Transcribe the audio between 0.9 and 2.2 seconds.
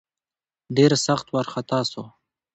سخت وارخطا سو.